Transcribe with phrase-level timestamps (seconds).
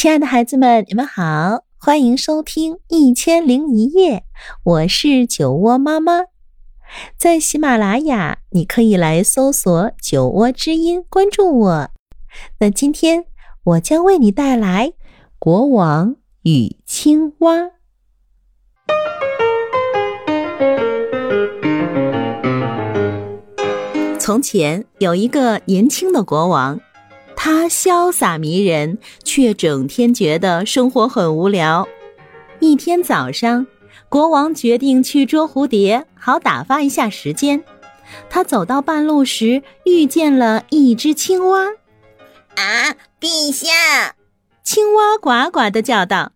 [0.00, 4.16] 亲爱的孩子们，你们好，欢迎收听《一千零一夜》，
[4.64, 6.22] 我是酒窝妈妈。
[7.18, 11.90] 在喜马拉雅，你可以来搜索“酒窝之音”，关注我。
[12.60, 13.26] 那今天
[13.62, 14.88] 我将为你带来
[15.38, 17.56] 《国王与青蛙》。
[24.18, 26.80] 从前有一个年轻的国王。
[27.42, 31.88] 他潇洒迷人，却整天觉得生活很无聊。
[32.58, 33.66] 一天早上，
[34.10, 37.64] 国王决定去捉蝴蝶，好打发一下时间。
[38.28, 41.68] 他走到半路时，遇见了一只青蛙。
[42.56, 44.16] “啊，陛下！”
[44.62, 46.32] 青蛙呱呱的叫道，“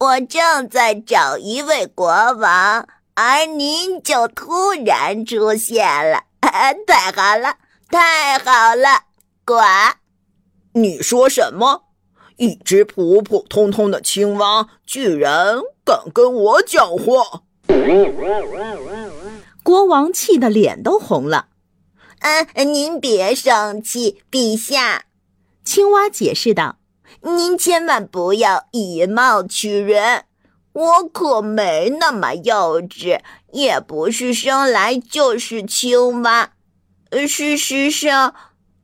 [0.00, 7.54] 我正在找一位国王，而您就突然出现了，太好了，
[7.88, 8.88] 太好了！”
[9.46, 9.54] 呱。
[10.74, 11.84] 你说什么？
[12.36, 17.42] 一只普普通通的青蛙，居然敢跟我讲话！
[19.62, 21.46] 国王气得脸都红了。
[22.18, 25.04] 嗯，您别生气，陛下。
[25.64, 26.78] 青蛙解释道
[27.22, 30.24] ：“您千万不要以貌取人，
[30.72, 33.20] 我可没那么幼稚，
[33.52, 36.50] 也不是生来就是青蛙。
[37.28, 38.34] 事实上，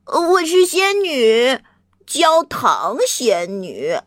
[0.05, 1.59] 我是仙女。”
[2.05, 3.97] 焦糖仙女，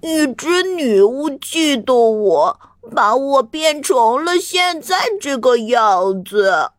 [0.00, 2.60] 一只女巫嫉妒我，
[2.94, 6.70] 把我变成了现在这个样子。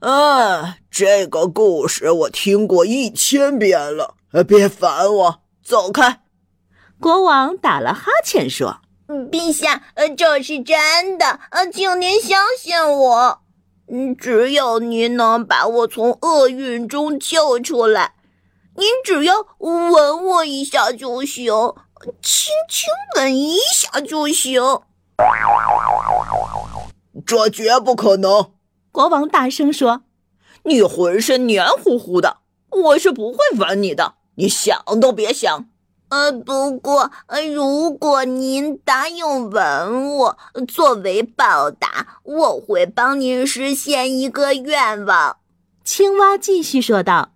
[0.00, 4.14] 嗯， 这个故事我听过一千遍了，
[4.46, 6.22] 别烦我，走开。
[7.00, 8.80] 国王打了哈欠说
[9.30, 9.84] ：“陛下，
[10.16, 11.38] 这是真的，
[11.72, 13.42] 请您相信我。”
[13.90, 18.14] 嗯，只要您能把我从厄运中救出来。
[18.76, 21.52] 您只要吻我一下就行，
[22.22, 24.62] 轻轻吻一下就行。
[27.26, 28.52] 这绝不可能！
[28.92, 30.02] 国王大声说
[30.64, 32.38] ：“你浑身黏糊糊的，
[32.70, 35.68] 我是不会吻你的，你想都别想。”
[36.10, 45.36] 呃，不过，呃，如果您答应吻我，作为报答，我会帮您实现一个愿望。”
[45.84, 47.32] 青蛙继续说道，“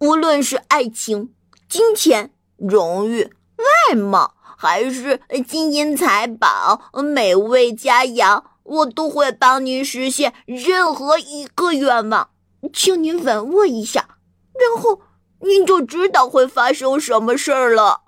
[0.00, 1.32] 无论是爱情、
[1.68, 12.30] 金钱、荣誉、外貌，还是金银财宝、美味佳肴，我都会帮您实现任何一个愿望。
[12.72, 14.08] 请您吻我一下，
[14.54, 15.02] 然后
[15.40, 18.00] 您就知道会发生什么事儿了。”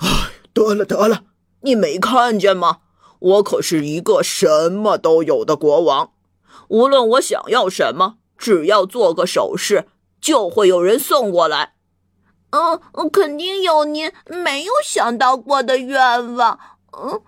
[0.00, 1.24] 哎，得了得了，
[1.60, 2.78] 你没看见吗？
[3.18, 6.12] 我可是一个什么都有的国王，
[6.68, 9.86] 无论我想要什么，只要做个手势，
[10.20, 11.74] 就会有人送过来。
[12.50, 16.58] 嗯，肯定有您没有想到过的愿望。
[16.92, 17.22] 嗯，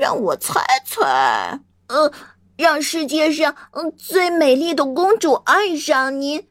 [0.00, 1.60] 让我猜猜。
[1.88, 2.10] 呃，
[2.56, 6.48] 让世界上嗯最美丽的公主爱上您，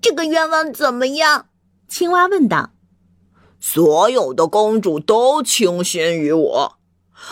[0.00, 1.48] 这个愿望怎么样？
[1.88, 2.70] 青蛙问道。
[3.60, 6.78] 所有的公主都倾心于我，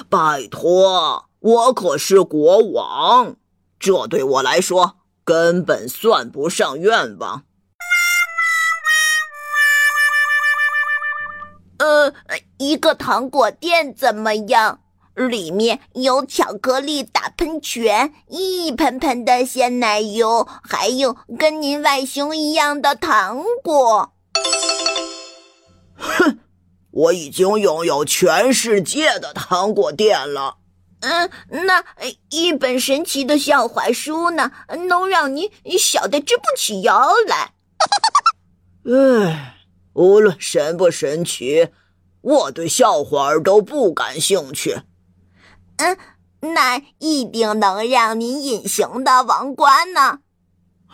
[0.09, 3.37] 拜托，我可是国王，
[3.79, 7.45] 这对我来说根本算不上愿望。
[11.79, 12.13] 呃，
[12.59, 14.81] 一个糖果店怎么样？
[15.15, 24.16] 里面有巧克力大喷泉，一盆盆的鲜奶油，还有跟您外形一样的糖果。
[26.97, 30.57] 哼，我已经拥有全世界的糖果店了。
[31.01, 31.85] 嗯，那
[32.31, 34.51] 一本神奇的笑话书呢，
[34.89, 37.53] 能让你笑得直不起腰来。
[38.87, 39.59] 唉，
[39.93, 41.69] 无论神不神奇，
[42.23, 44.81] 我对笑话都不感兴趣。
[45.77, 45.99] 嗯，
[46.41, 50.21] 那一定能让你隐形的王冠呢。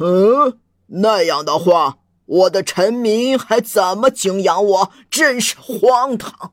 [0.01, 1.99] 嗯，那样的话。
[2.33, 4.91] 我的臣民还怎么敬仰我？
[5.11, 6.53] 真是荒唐！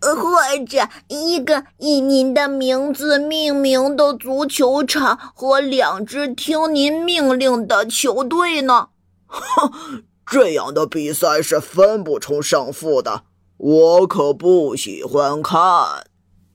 [0.00, 8.88] 或者一个以您的名字命名的足球场和两支听您命令的球队呢？
[9.26, 13.22] 哼， 这样的比赛是分不出胜负的，
[13.56, 15.58] 我可不喜欢看。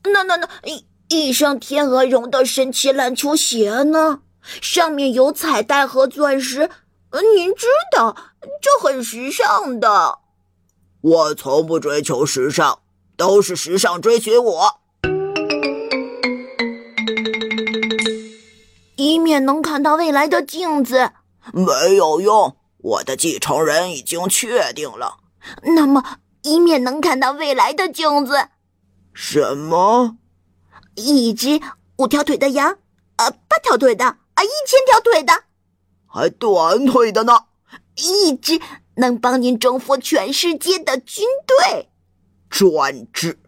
[0.03, 4.19] 那那那一一双天鹅绒的神奇篮球鞋呢？
[4.61, 6.69] 上面有彩带和钻石。
[7.21, 8.15] 您知道，
[8.61, 10.19] 这很时尚的。
[11.01, 12.79] 我从不追求时尚，
[13.15, 14.79] 都是时尚追寻我。
[18.95, 21.11] 一面能看到未来的镜子，
[21.51, 22.57] 没有用。
[22.77, 25.17] 我的继承人已经确定了。
[25.61, 26.03] 那么，
[26.41, 28.49] 一面能看到未来的镜子。
[29.13, 30.17] 什么？
[30.95, 31.61] 一只
[31.97, 32.77] 五条腿的羊？
[33.17, 34.05] 呃，八条腿的？
[34.05, 35.43] 啊，一千条腿的？
[36.13, 37.45] 还短腿的呢？
[37.95, 38.59] 一支
[38.97, 41.89] 能帮您征服全世界的军队？
[42.51, 43.39] 专制？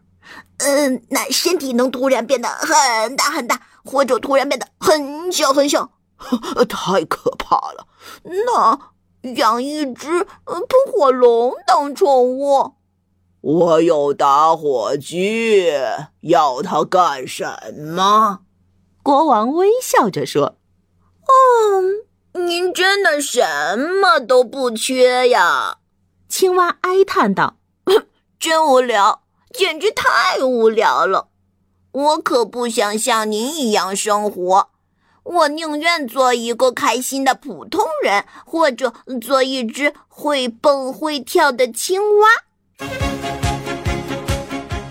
[0.58, 5.92] 嗯，那身体能突然变得很大很大，或者突然变得很小很小？
[6.68, 7.86] 太可怕了！
[8.24, 10.60] 那养一只喷
[10.90, 12.72] 火龙当宠物？
[13.42, 15.70] 我有打火机，
[16.22, 17.46] 要它干什
[17.94, 18.40] 么？
[19.04, 20.56] 国王微笑着说
[21.28, 21.82] ：“哦，
[22.36, 25.78] 您真的什么都不缺呀。”
[26.28, 27.56] 青蛙哀叹道
[28.38, 29.22] ：“真无聊，
[29.52, 31.28] 简直太无聊了。
[31.92, 34.70] 我可不想像您一样生活。”
[35.24, 42.28] 我宁愿做一个开心的普通人，或者做一只会蹦会跳的青蛙。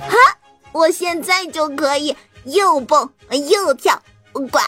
[0.09, 0.38] 哈！
[0.74, 3.13] 我现在就可以又蹦
[3.50, 4.03] 又跳，
[4.33, 4.59] 呱呱呱！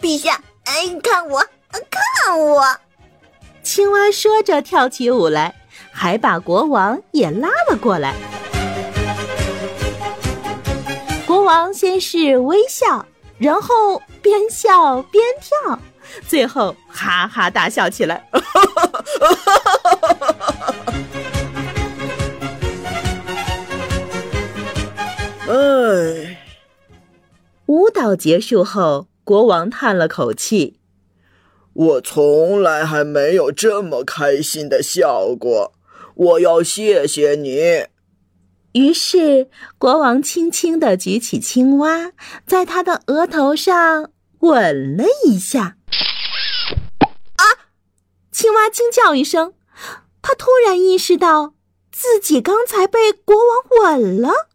[0.00, 1.38] 陛下，哎，看我，
[1.90, 2.64] 看我！
[3.62, 5.54] 青蛙说着跳起舞来，
[5.92, 8.14] 还把国王也拉了过来。
[11.26, 13.06] 国王先是微笑。
[13.38, 15.78] 然后边笑边跳，
[16.28, 18.22] 最后哈哈大笑起来。
[25.48, 26.36] 哎，
[27.64, 30.80] 舞蹈结束后，国王叹了口气
[31.72, 35.72] ：“我从来还没有这么开心的笑过。
[36.16, 37.86] 我要谢谢你。”
[38.74, 39.48] 于是，
[39.78, 42.10] 国王轻轻地举起青蛙，
[42.44, 44.10] 在他的额头上
[44.40, 45.76] 吻了一下。
[47.36, 47.70] 啊！
[48.32, 49.54] 青蛙惊叫一声，
[50.20, 51.54] 他突然意识到
[51.92, 54.48] 自己刚才被国王吻了。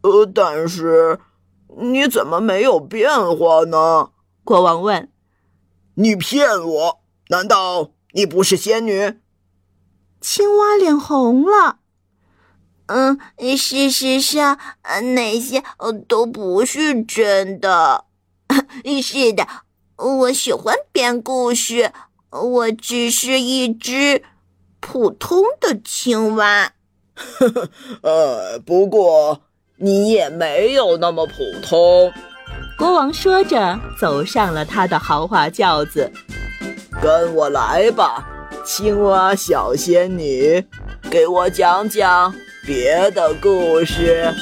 [0.00, 1.18] 呃，但是
[1.78, 4.10] 你怎么没有变化呢？
[4.44, 5.10] 国王问。
[5.94, 7.00] 你骗我！
[7.28, 9.18] 难道你不是仙女？
[10.20, 11.78] 青蛙脸红了。
[12.86, 13.18] 嗯，
[13.56, 14.58] 事实上，
[15.14, 15.62] 那些
[16.08, 18.04] 都不是真的。
[19.02, 19.46] 是的，
[19.96, 21.92] 我喜欢编故事，
[22.30, 24.22] 我只是一只
[24.80, 26.72] 普通的青蛙。
[27.14, 27.70] 呵 呵
[28.02, 29.42] 呃，不过
[29.84, 32.12] 你也没有那么普通。
[32.78, 36.08] 国王说着，走上了他的豪华轿子。
[37.02, 38.24] 跟我来吧，
[38.64, 40.64] 青蛙小仙女，
[41.10, 42.32] 给我讲讲。
[42.64, 44.32] 别的故事。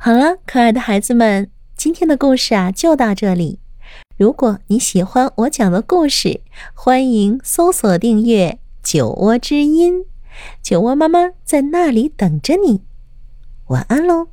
[0.00, 3.60] 好了，可爱的孩子们，今天的故事啊就到这里。
[4.16, 6.40] 如果你喜欢我讲的故事，
[6.74, 10.06] 欢迎搜索订阅“酒窝之音”，
[10.62, 12.82] 酒窝妈妈在那里等着你。
[13.68, 14.28] 晚安喽。